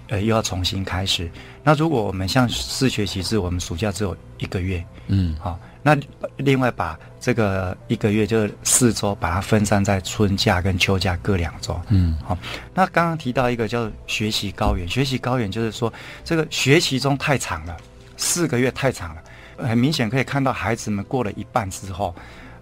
[0.09, 1.31] 呃又要重新开始。
[1.62, 5.97] 那如果我们像四学期制，我们暑假只有一个月，嗯好、那
[6.37, 11.81] 另外把这个一个月就是四周，把它分散在春假跟秋假各两周。
[11.88, 12.37] 嗯好、
[12.75, 15.90] 那刚刚提到一个叫学习高原，学习高原就是说
[16.23, 17.75] 这个学习中太长了，
[18.19, 19.23] 四个月太长了，
[19.57, 22.14] 很明显可以看到孩子们过了一半之后，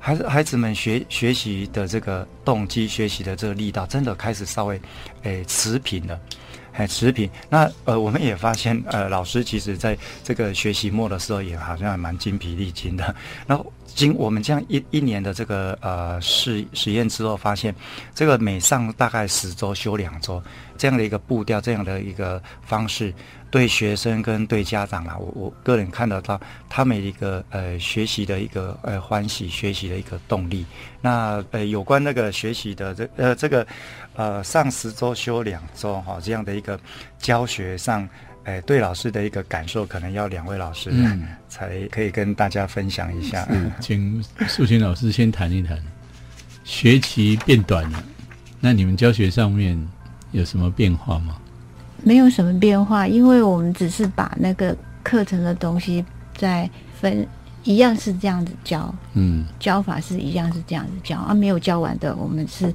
[0.05, 4.81] 孩子孩子们学学习的这个动机、学习的这个力道，真的开始稍微
[5.23, 6.21] 诶持平了。
[6.73, 7.29] 哎，持平。
[7.49, 13.15] 那呃，我们也发现，呃，老师其实在这个学习末的时候，也好像还蛮精疲力尽的。
[13.47, 17.75] 然后经我们这样一一年的这个呃试实验之后，发现
[18.15, 20.43] 这个每上大概十周休两周
[20.79, 23.13] 这样的一个步调，这样的一个方式，
[23.51, 30.65] 对学生跟对家长啊，我我个人看得到他们一个呃学习的一个呃欢喜，学习的一个动力。
[31.03, 33.67] 那呃有关那个学习的这呃这个
[34.15, 36.79] 呃上十周休两周哈、这样的一个
[37.19, 38.09] 教学上。
[38.45, 43.47] 哎，对老师的一个感受，可能要两位老师、嗯才可以跟大家分享一下。
[43.49, 45.79] 嗯， 请素琴老师先谈一谈，
[46.65, 48.03] 学期变短了，
[48.59, 49.79] 那你们教学上面
[50.33, 51.37] 有什么变化吗？
[52.03, 56.05] 没有什么变化，因为我们只是把那个课程的东西
[56.37, 56.69] 再
[57.01, 57.25] 分，
[57.63, 62.75] 一样是这样子教，嗯教法是一样是这样子教啊，没有教完的，我们是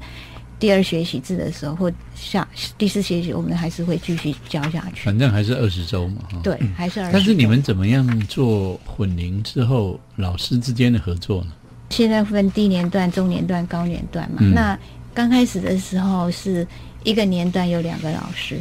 [0.60, 5.06] 第二学习制的时候或下第四学期，我们还是会继续教下去。
[5.06, 6.40] 反正还是二十周嘛，哈。
[6.44, 7.12] 对，还是二十。
[7.14, 11.52] 但是你们怎么样做混龄之后老师之间的合作呢？
[11.90, 14.38] 现在分低年段、中年段、高年段嘛。
[14.42, 14.78] 嗯那
[15.14, 16.68] 刚开始的时候是
[17.04, 18.60] 一个年段有两个老师，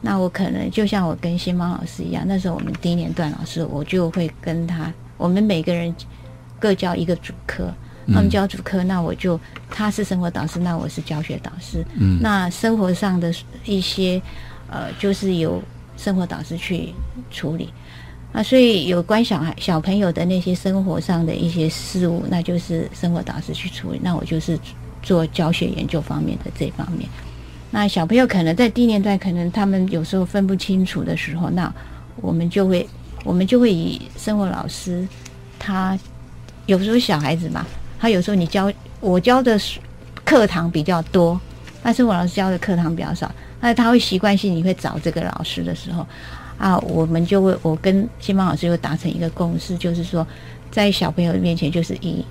[0.00, 5.94] 那我可能就像我跟新芳老师一样，那时候我们低年段老师，我就会跟他，我们每个人
[6.58, 7.72] 各教一个主科。
[8.12, 9.38] 他们教主科，那我就
[9.70, 11.84] 他是生活导师，那我是教学导师。
[11.98, 14.20] 嗯那生活上的一些
[14.68, 15.62] 呃，就是由
[15.96, 16.92] 生活导师去
[17.30, 17.68] 处理。
[18.32, 24.00] 啊，所以有关小孩小朋友的那些生活上的一些事物，那就是生活导师去处理。
[24.02, 24.58] 那我就是
[25.02, 27.08] 做教学研究方面的这方面。
[27.70, 31.72] 那小朋友可能在低年段，可能他们有时候分不清楚的时候，那
[32.16, 32.86] 我们就会
[33.24, 35.06] 我们就会以生活老师，
[35.58, 35.98] 他
[36.66, 37.64] 有时候小孩子嘛，
[38.06, 39.60] 他有时候你教我教的
[40.24, 41.40] 课堂比较多，
[41.82, 43.28] 那生活老师教的课堂比较少，
[43.60, 46.06] 那他会习惯性你会找这个老师的时候，
[46.56, 50.24] 啊，我们就会我跟新芳老师又达成一个共识，就是说
[50.70, 52.24] 在小朋友面前就是以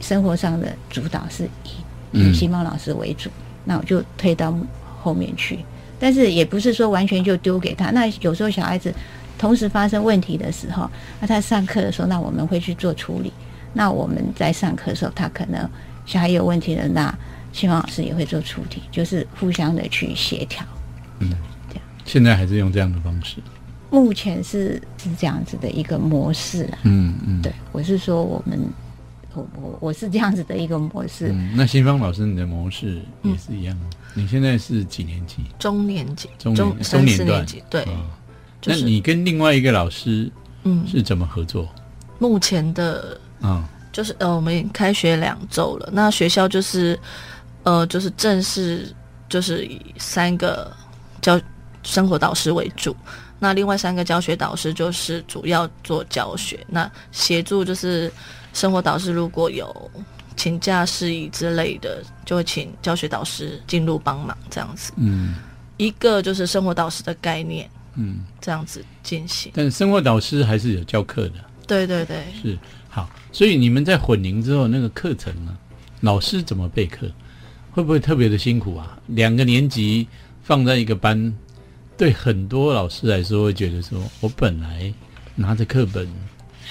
[0.00, 3.30] 生活上的主导是以以新芳老师为主，
[3.64, 4.52] 那我就推到
[5.00, 5.60] 后面去。
[6.00, 7.92] 但是也不是说完全就丢给他。
[7.92, 8.92] 那有时候小孩子
[9.38, 10.90] 同时发生问题的时候，
[11.20, 13.32] 那他上课的时候，那我们会去做处理。
[13.72, 15.68] 那我们在上课的时候，他可能
[16.06, 17.12] 小孩有问题了，那
[17.52, 20.64] 新芳老师也会做出题，就是互相的去协调。
[21.18, 21.30] 嗯，
[21.68, 23.36] 这样现在还是用这样的方式。
[23.90, 26.78] 目前是是这样子的一个模式啊。
[26.84, 28.58] 嗯嗯，对，我是说我们，
[29.34, 31.28] 我我我是这样子的一个模式。
[31.32, 33.90] 嗯，那新芳老师，你的模式也是一样吗？
[34.14, 35.38] 你现在是几年级？
[35.58, 38.06] 中年级、中年中三年段四年级，对，哦
[38.60, 40.30] 就是那你跟另外一个老师
[40.64, 41.68] 嗯，是怎么合作？
[42.18, 46.98] 目前的啊、就是呃，我们开学两周了，那学校就是
[47.62, 48.94] 呃，就是正式
[49.28, 50.70] 就是以三个
[51.20, 51.40] 教
[51.82, 52.94] 生活导师为主，
[53.38, 58.12] 那另外三个教学导师就是主要做教学，那协助就是
[58.52, 59.90] 生活导师如果有
[60.36, 64.92] 请假事宜之类的，就会请教学导师进入帮忙这样子。
[64.96, 65.34] 嗯。
[65.76, 72.58] 一个就是生活导师的概念嗯，这样子进行，但是生活导师还是有教课的，对对对，是
[72.90, 73.08] 好。
[73.32, 75.56] 所以你们在混龄之后，那个课程呢，
[76.00, 77.10] 老师怎么备课，
[77.70, 78.98] 会不会特别的辛苦啊？
[79.06, 80.06] 两个年级
[80.42, 81.32] 放在一个班，
[81.96, 84.92] 对很多老师来说会觉得说，我本来
[85.36, 86.06] 拿着课本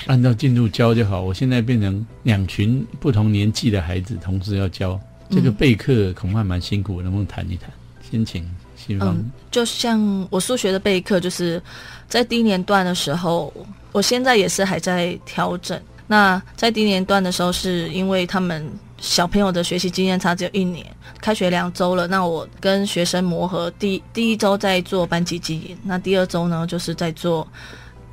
[0.05, 7.71] 按照进度教就好，我现在变成两群不同年纪的孩子同时要教，这个备课恐怕蛮辛苦，能不能谈一谈？
[8.09, 8.43] 先请
[8.75, 9.17] 新芳。
[9.51, 11.61] 就像我数学的备课，就是
[12.07, 13.53] 在低年段的时候，
[13.91, 15.79] 我现在也是还在调整。
[16.11, 18.67] 那在低年段的时候，是因为他们
[18.97, 20.83] 小朋友的学习经验差只有一年，
[21.21, 27.47] 开学两周了，那我跟学生磨合，第第一周在做班级经营，那第二周呢，就是在做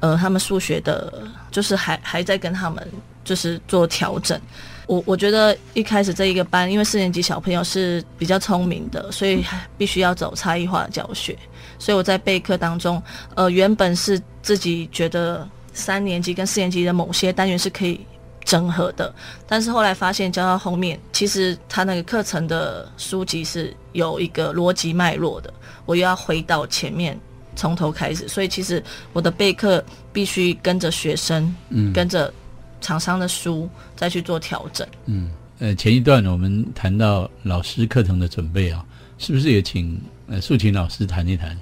[0.00, 2.86] 呃他们数学的，就是还还在跟他们
[3.24, 4.38] 就是做调整。
[4.86, 9.42] 我我觉得一开始这一个班，因为四年级小朋友是比较聪明的，所以
[9.78, 11.34] 必须要走差异化的教学。
[11.78, 13.02] 所以我在备课当中，
[13.34, 18.00] 呃，原本是自己觉得三年级跟四年级的某些单元是可以
[18.44, 19.14] 整合的，
[19.46, 25.52] 但是后来发现教到后面，其实他那个课程的书籍是有一个逻辑脉络的，
[25.84, 27.18] 我又要回到前面
[27.54, 32.32] 从头开始，所以其实我的备课必须跟着学生，嗯跟着
[32.80, 34.86] 厂商的书再去做调整。
[35.06, 38.84] 嗯，呃，前一段我们谈到老师课程的准备啊，
[39.18, 41.58] 是不是也请呃素琴老师谈一谈，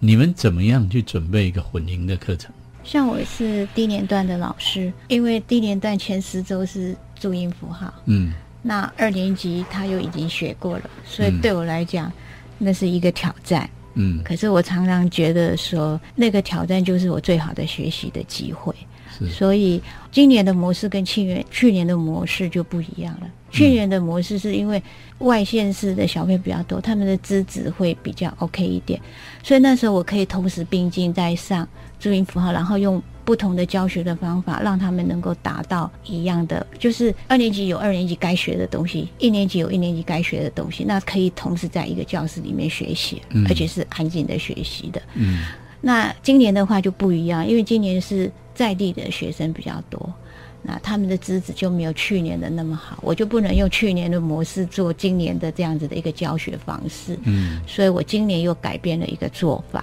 [0.00, 2.52] 你们怎么样去准备一个混龄的课程？
[2.84, 12.12] 像我是低年段的老师，因为低年段前十周是注音符号，嗯那二年级他又已经学过了，所以嗯对我来讲，
[12.58, 13.68] 那是一个挑战。
[13.94, 18.74] 嗯，可是我常常觉得说，那个挑战就是我最好的学习的机会。
[19.16, 23.30] 是所以今年的模式跟去年去年的模式就不一样了。
[23.52, 24.82] 去年的模式是因为
[25.18, 29.00] 外县市的小朋友比较多，他们的资质会比较 OK 一点，
[29.44, 31.68] 所以那时候我可以同时并进在上
[32.04, 45.00] 注音符号，然后用不同的教学的方法，让他们能够达到一样的，就是二年级有二年级该学的东西，一年级有一年级该学的东西，那可以同时在一个教室里面学习，嗯而且是安静的学习的。
[45.14, 45.46] 嗯
[45.80, 50.12] 那今年的话就不一样，因为今年是在地的学生比较多，
[50.60, 59.82] 那他们的资质就没有去年的那么好，我就不能用去年的模式做今年的这样子的一个教学方式，嗯所以我今年又改变了一个做法。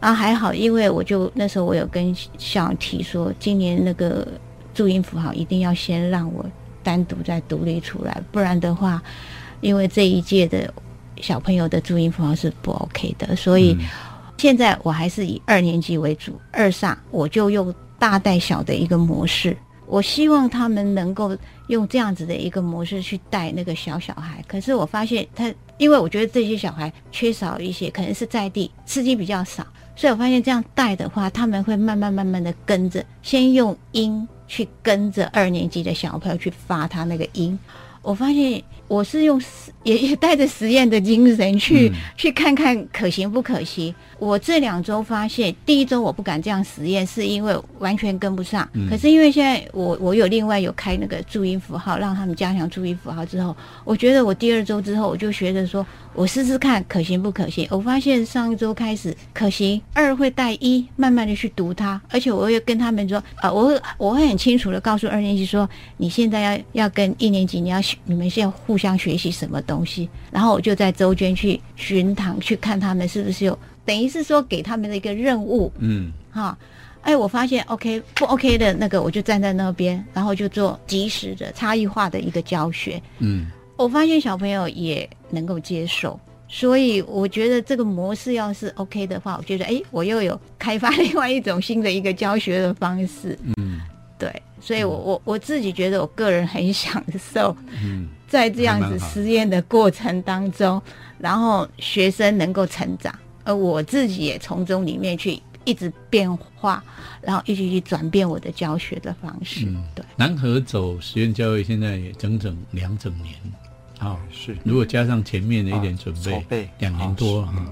[0.00, 4.26] 啊，还好，因为我就那时候我有跟校长提说，今年那个
[4.74, 6.44] 注音符号一定要先让我
[6.82, 9.02] 单独再独立出来，不然的话，
[9.60, 10.72] 因为这一届的
[11.20, 13.76] 小朋友的注音符号是不 OK 的，所以。
[14.40, 19.56] 现在我还是以二年级为主，二上我就用大带小的一个模式。
[19.84, 24.40] 我希望他们能够用这样子的一个模式去带那个小小孩。
[24.46, 29.66] 可是我发现他，因为我觉得这些小孩缺少一些，可能是在地刺激比较少，
[29.98, 37.58] 所以我发现这样带的话，他们会慢慢慢慢的跟着，先用音去跟着二年级的小朋友去发他那个音。
[38.00, 43.92] 我发现我是用实 也也带着实验的精神去、嗯去看看可行不可行。
[44.18, 48.66] 我这两周发现，第一周我不敢这样实验，是因为完全跟不上。
[48.74, 55.84] 嗯可是因为现在我我有另外有开那个注音符号，让他们加强注音符号之后，我觉得我第二周之后我就学着说，
[56.18, 57.64] 我试试看可行不可行。
[57.70, 70.08] 我发现上一周开始可行，二会带一，慢慢的去读它，而且我会跟他们说，啊、我会我会很清楚的告诉二年级说，你现在要要跟一年级，你要你们现在互相学习什么东西？
[70.32, 76.58] 然后我就在周间去巡堂去看他们是不是有，等于是说给他们的一个任务嗯哈。
[77.02, 83.00] 哎，我发现 OK 不 OK 的那个，我就站在那边，然后就做及时的差异化的一个教学。
[83.20, 83.46] 嗯
[83.78, 93.38] 我发现小朋友也能够接受，所以我觉得这个模式要是 OK 的话，我觉得哎，我又有开发 另外一种新的一个教学的方式。
[93.56, 93.80] 嗯。
[94.18, 98.08] 对，所以我我我自己觉得我个人很享受嗯。
[98.26, 100.82] 在这样子实验的过程当中，
[101.18, 106.82] 然后学生能够成长，而我自己也从中里面去一直变化，
[107.22, 109.66] 然后一起去转变我的教学的方式。
[109.66, 109.82] 嗯。
[109.94, 113.34] 对，南河走实验教育现在也整整两整年，
[113.98, 117.66] 好、是如果加上前面的一点准备，筹备两年多哈。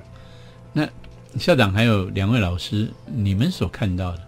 [0.72, 0.88] 那
[1.38, 4.20] 校长还有两位老师，你们所看到的，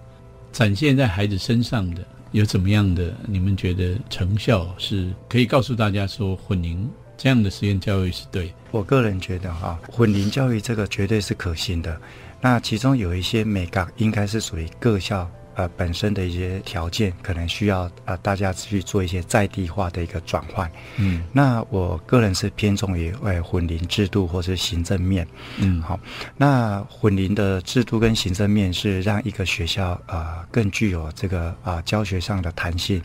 [0.53, 3.13] 展现在孩子身上的有怎么样的？
[3.27, 8.53] 你们觉得成效是可以告诉大家说，混龄这样的实验教育是对？
[8.71, 12.01] 我个人觉得哈、混龄教育这个绝对是可行的。
[12.41, 20.71] 那其中有一些美感，应该是属于各校呃本身的一些条件，可能需要呃大家去做一些在地化的一个转换。
[20.99, 25.27] 嗯那我个人是偏重于呃混龄制度或是行政面。
[25.59, 25.99] 嗯好，
[26.37, 33.03] 那混龄的制度跟行政面是让一个学校呃更具有这个啊、教学上的弹性。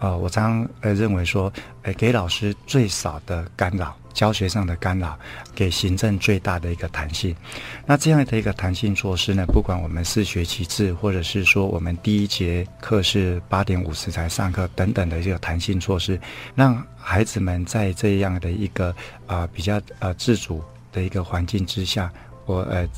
[0.00, 5.16] 呃，我常常呃认为说，呃，给老师最少的干扰，教学上的干扰，
[5.54, 7.32] 给行政最大的一个弹性。
[7.86, 16.20] 那这样的一个弹性措施呢，不管我们是学期制，或者是说我们第一节课是八点五十才上课等等的这个弹性措施，
[16.56, 18.92] 让孩子们在这样的一个
[19.28, 22.12] 啊、比较呃自主的一个环境之下，
[22.44, 22.88] 我呃。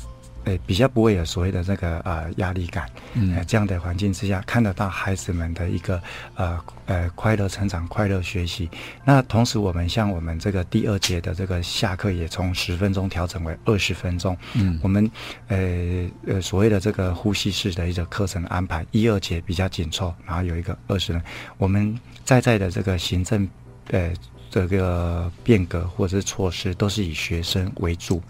[0.43, 6.01] 呃，比较不会有所谓的这个呃压力感，嗯呃，这样的环境之下，看得到孩子们的一个
[6.35, 8.69] 呃呃快乐成长、快乐学习。
[9.05, 14.35] 那同时，我们像我们这个第二节的这个下课也从十分钟调整为二十分钟。
[14.55, 15.09] 嗯我们
[15.47, 21.21] 呃呃所谓的这个呼吸式的一个课程安排，一二节比较紧凑，然后有一个二十人。
[21.57, 23.47] 我们在在的这个行政
[23.91, 24.11] 呃
[24.49, 28.21] 这个变革或者是措施，都是以学生为主。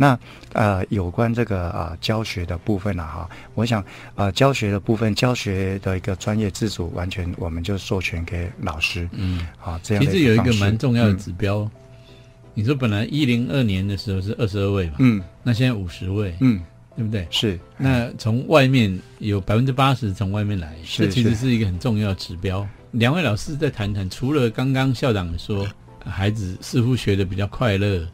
[0.00, 0.18] 那
[0.54, 3.84] 呃，有关这个啊、呃教学的部分啊，哈，我想
[4.14, 11.70] 呃教学的部分，教学的一个专业自主，完全我们就授权给老师，嗯，啊，这样的其实有一个蛮重要的嗯指标，
[12.54, 16.62] 你说本来一零二年的时候是二十二位嘛，嗯那现在五十位，嗯
[16.96, 17.26] 对不对？
[17.30, 22.66] 是那从外面有百分之八十从外面来，这其实是是一个很重要的指标。
[22.92, 25.68] 两位老师再谈谈，除了刚刚校长说
[26.02, 28.08] 孩子似乎学的比较快乐，嗯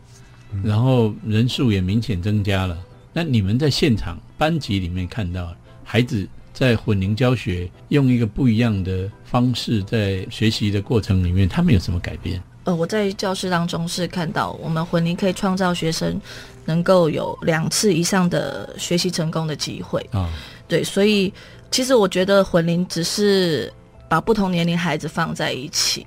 [0.62, 2.76] 然后人数也明显增加了，
[3.12, 12.42] 那你们在现场班级里面看到孩子在混龄教学用一个不一样的方式在学习的过程里面，他们有什么改变？
[12.64, 16.20] 呃，我在教室当中是看到我们混龄可以创造学生
[16.64, 20.04] 能够有两次以上的学习成功的机会。
[20.10, 20.28] 啊、
[20.66, 21.32] 对，所以
[21.70, 23.72] 其实我觉得混龄只是
[24.08, 26.04] 把不同年龄孩子放在一起。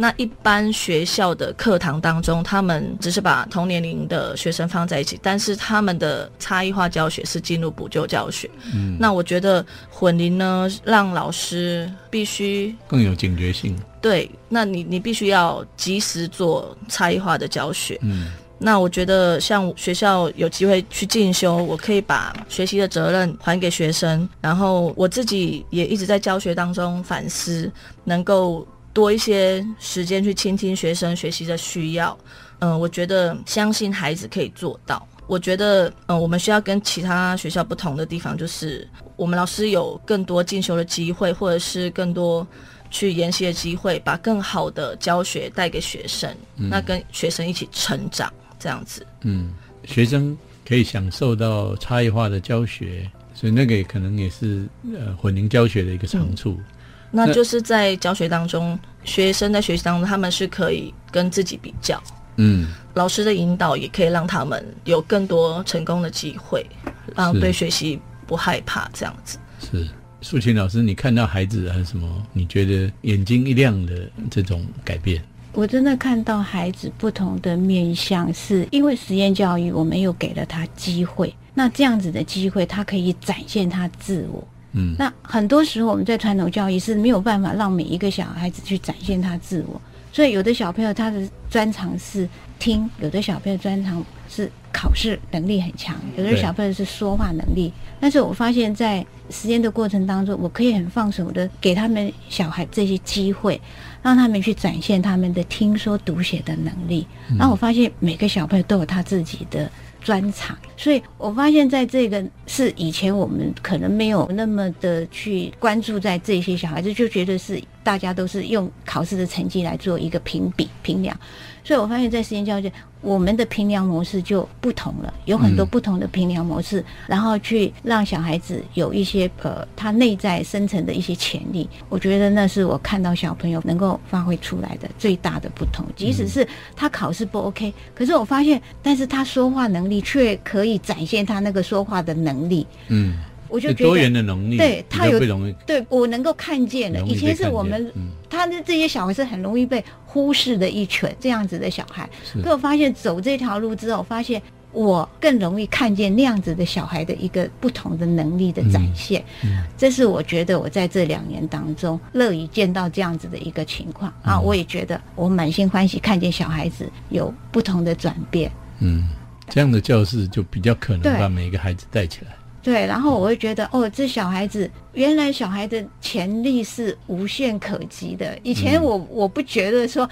[0.00, 8.50] 那一般学校的课堂当中，他们只是把同年龄的学生放在一起，但是他们的差异化教学是进入补救教学。
[8.74, 13.78] 嗯，那我觉得混龄呢，让老师必须更有警觉性。
[14.00, 17.98] 对，那你你必须要及时做差异化的教学。
[18.00, 18.32] 嗯
[18.62, 27.72] 那我觉得，像学校有机会去进修，我可以把学习的责任还给学生，然后我自己也一直在教学当中反思，
[28.04, 32.18] 能够多一些时间去倾听学生学习的需要。
[32.60, 35.06] 嗯、我觉得相信孩子可以做到。
[35.26, 42.44] 我觉得，嗯、我们需要跟其他学校不同的地方，就是我们老师有更多进修的机会，或者是更多
[42.90, 49.06] 去研习的机会，把更好的教学带给学生，那跟学生一起成长，这样子。
[49.22, 50.36] 嗯，学生
[50.68, 56.58] 可以享受到差异化的教学，所以那个也可能也是呃混龄教学的一个长处。
[56.58, 62.02] 那那就是在教学当中，学生在学习当中，他们是可以跟自己比较，
[62.36, 66.66] 嗯老师的引导也可以让他们有更多成功的机会，
[67.14, 69.38] 让对学习不害怕这样子。
[69.60, 69.88] 是。
[70.22, 72.06] 素琴老师，你看到孩子还有什么？
[72.34, 75.22] 你觉得眼睛一亮的这种改变？
[75.54, 81.34] 我真的看到孩子不同的面向，是因为实验教育，我们又给了他机会。
[81.54, 84.46] 那这样子的机会，他可以展现他自我。
[84.72, 89.80] 嗯那很多时候我们在传统教育是没有办法让每一个小孩子去展现他自我，
[90.12, 97.72] 所以有的小朋友他的专长是听，有的小朋友专长是考试能力很强，有的小朋友是说话能力。
[97.98, 103.60] 但是我发现，在实验的过程当中，我可以很放手的给他们小孩这些机会，
[104.02, 107.06] 让他们去展现他们的听说读写的能力。
[107.36, 109.70] 然后我发现每个小朋友都有他自己的
[110.00, 121.18] 专长，所以我发现在这个是以前我们可能没有那么的去关注在这些小孩子，就觉得是大家都是用考试的成绩来做一个评比评量，
[121.64, 125.68] 所以我发现，在实验教育界，我们的评量模式就不同了，有很多嗯。
[125.70, 135.86] 不同的评量模式，然后去让小孩子有一些呃他内在深层的一些潜力，我觉得那是我看到小朋友能够发挥出来的最大的不同。
[135.94, 143.14] 即使是他考试不 OK，可是我发现，但是他说话能力却可以展现他那个说话的能力，嗯，
[143.50, 145.18] 我就觉得多元的能力，对他有
[145.66, 147.00] 对我能够看见了。
[147.02, 152.08] 以前是我们嗯他的这些小孩是很容易被忽视的一群这样子的小孩。
[152.24, 154.40] 是可我发现走这条路之后，发现
[154.72, 159.22] 我更容易看见那样子的小孩的一个不同的能力的展现。
[159.42, 168.50] 嗯这是我觉得我在这两年当中乐于见到这样子的一个情况啊，嗯我也觉得我满心欢喜看见小孩子有不同的转变。
[168.78, 169.08] 嗯，
[169.48, 172.32] 这样的教室就比较可能把每一个孩子带起来。
[172.62, 178.38] 对，然后我会觉得，哦，这小孩子原来小孩的潜力是无限可及的。
[178.42, 180.08] 以前我、我不觉得说，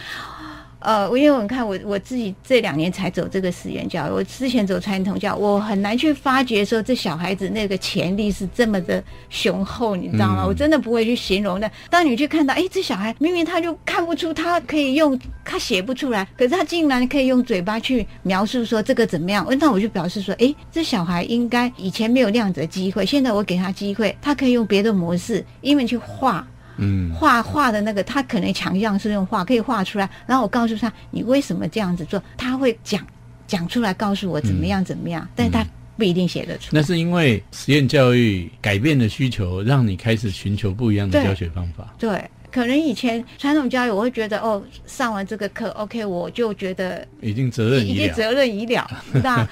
[0.80, 10.44] 呃，因为我看我我自己这两年才走这个实验教育，我之前走传统教，我很难去发掘说这小孩子那个潜力是这么的雄厚，你知道吗？
[10.44, 11.70] 嗯我真的不会去形容的。
[11.90, 26.46] 当你去看到，哎，这小孩明明他就看不出他可以用，他写不出来，可是他竟然可以用嘴巴去描述说这个怎么样，那我就表示说，哎，这小孩应该以前没有那样子的机会，现在我给他机会，他可以用别的模式，因为去画。
[26.78, 30.08] 嗯，画画的那个，他可能强项是用画，可以画出来。
[30.26, 32.22] 然后我告诉他，你为什么这样子做？
[32.36, 33.06] 他会讲
[33.46, 35.66] 讲出来，告诉我怎么样怎么样，但是他
[35.96, 36.70] 不一定写得出。
[36.70, 41.92] 那是因为实验教育改变了需求，让你开始寻求不一样的教学方法。
[41.98, 42.22] 对，
[42.52, 49.46] 可能以前传统教育，我会觉得哦，上完这个课，OK，我就觉得已经责任已经责任已了， 知道？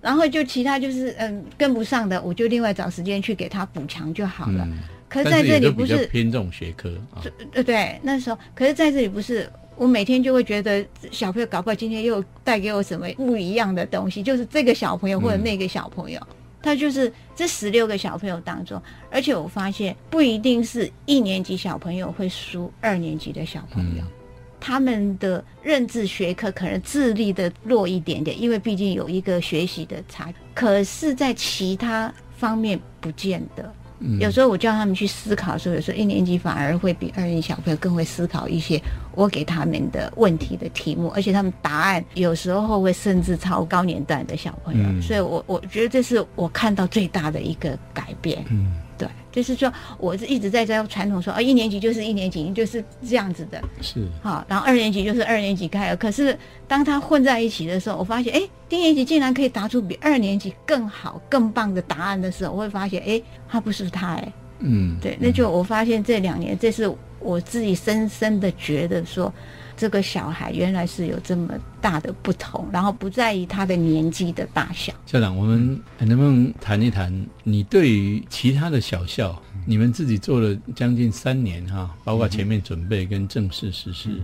[0.00, 4.64] 然后就其他就是嗯跟不上的，我就另外找时间去给他补强就好了。
[4.70, 4.78] 嗯，
[5.08, 7.22] 可是在这里不是偏重学科啊。
[7.52, 16.20] 对，对，那时候，可是在这里不是，我每天就会觉得小朋友搞不好今天又带给我什么不一样的东西，就是这个小朋友或者嗯那个小朋友，
[16.62, 18.80] 他就是这十六个小朋友当中，
[19.10, 24.02] 而且我发现不一定是一年级小朋友会输二年级的小朋友。
[24.02, 24.08] 嗯
[24.60, 33.72] 他们的认知学科可能智力的弱一点点，因为毕竟有一个学习的差，可是，在其他方面不见得。
[34.00, 34.18] 嗯。
[34.20, 38.80] 有时候我叫他们去思考的时候，有时候一年级反而会比二年级小朋友更会思考一些
[39.14, 45.02] 我给他们的问题的题目，而且他们答案有时候会甚至超高年段的小朋友，嗯。
[45.02, 48.44] 所以我我觉得这是我看到最大的一个改变。
[49.38, 54.04] 就是说我是一直在教传统说，啊，一年级就是一年级，就是这样子的，是。
[54.20, 55.96] 好，然后二年级就是二年级开了。
[55.96, 56.36] 可是
[56.66, 69.32] 当他混在一起的时候，我发现，哎，低年级竟然可以答出比二年级更好、更棒的答案的时候，我会发现，哎，他不是他，哎，嗯，对，那就我发现这两年，这是我自己深深的觉得说，
[69.78, 74.92] 这个小孩原来是有这么大的不同，然后不在于他的年纪的大小。
[75.06, 84.20] 校长，我们能不能谈一谈你对于其他的小校，你们自己做了将近三年哈，包括前面准备跟正式实施，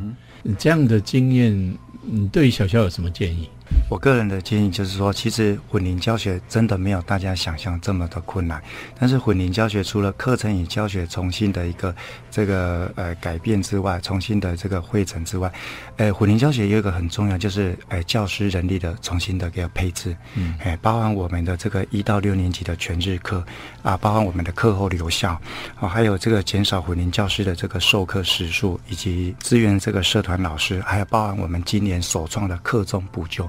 [0.58, 3.48] 这样的经验，你对于小校有什么建议？
[3.88, 8.62] 我个人的建议就是说，其实混龄教学真的没有大家想象这么的困难。
[8.98, 11.94] 但是混龄教学除了课程与教学重新的一个
[12.30, 15.52] 这个呃改变之外，重新的这个汇整之外，
[15.96, 23.44] 呃，虎林教学有一个很重要，就是呃教师人力的重新的一个配置，嗯，哎，包含我们的这个一到六年级的全日课
[23.82, 25.40] 啊，包含我们的课后留校，
[25.78, 33.48] 啊，还有这个减少虎林教师的这个授课时数，以及支援这个社团老师，还有包含我们今年首创的课中补救。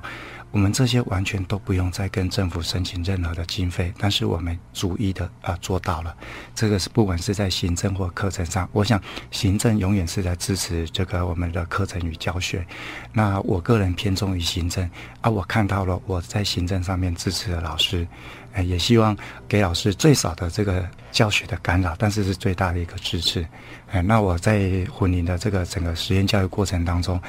[0.55, 6.15] 我们这些完全都不用再跟政府申请任何的经费，但是我们逐一的啊、做到了。
[6.55, 8.97] 这个是不管是在行政或课程上，我想
[9.31, 12.65] 行政永远是在支持这个我们的课程与教学。
[13.11, 14.89] 那我个人偏重于行政
[15.19, 18.07] 啊，我看到了我在行政上面支持的老师，
[18.55, 19.15] 呃，也希望
[19.47, 23.45] 给老师最少的这个教学的干扰，但是是最大的一个支持。
[23.91, 27.21] 哎，那我在混龄的这个整个实验教育过程当中，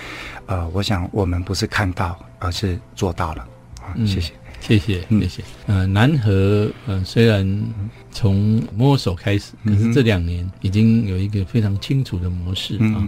[0.46, 3.42] 呃，我想我们不是看到，而是做到了。
[3.82, 4.32] 啊，嗯谢谢。
[4.58, 5.42] 谢谢嗯谢谢。
[5.66, 7.62] 呃，南河呃虽然
[8.10, 13.06] 从摸索开始，可是这两年已经有一个非常清楚的模式啊。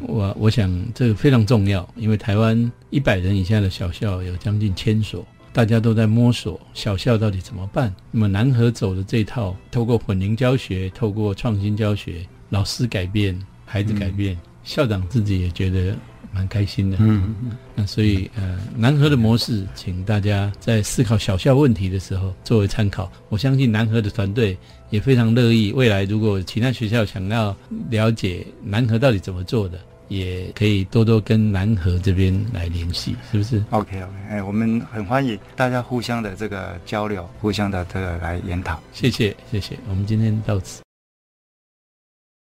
[0.00, 5.24] 我我想这个非常重要，因为台湾一百人以下的小校有将近千所，
[5.56, 7.90] 大家都在摸索小校到底怎么办。
[8.10, 13.34] 那么南河走的这套，透过混龄教学，透过创新教学，老师改变，
[13.64, 15.96] 孩子改变，校长自己也觉得
[16.30, 16.98] 蛮开心的。
[17.00, 23.10] 嗯嗯那所以呃，南河的模式，请大家在思考小校问题的时候作为参考。
[23.30, 24.58] 我相信南河的团队
[24.90, 27.56] 也非常乐意，未来如果其他学校想要
[27.88, 38.80] 了解南河到底怎么做的，也可以多多跟南河这边来联系，是不是？，OK OK，哎，我们很欢迎大家互相的这个交流，互相的这个来研讨。
[38.92, 40.85] 谢谢谢谢，我们今天到此。